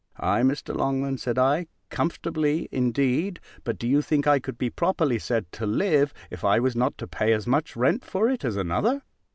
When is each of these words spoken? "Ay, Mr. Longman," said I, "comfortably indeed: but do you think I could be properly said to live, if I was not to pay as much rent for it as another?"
"Ay, 0.17 0.41
Mr. 0.41 0.75
Longman," 0.75 1.19
said 1.19 1.37
I, 1.37 1.67
"comfortably 1.91 2.67
indeed: 2.71 3.39
but 3.63 3.77
do 3.77 3.87
you 3.87 4.01
think 4.01 4.25
I 4.25 4.39
could 4.39 4.57
be 4.57 4.71
properly 4.71 5.19
said 5.19 5.51
to 5.51 5.67
live, 5.67 6.11
if 6.31 6.43
I 6.43 6.59
was 6.59 6.75
not 6.75 6.97
to 6.97 7.07
pay 7.07 7.33
as 7.33 7.45
much 7.45 7.75
rent 7.75 8.03
for 8.03 8.27
it 8.27 8.43
as 8.43 8.55
another?" 8.55 9.03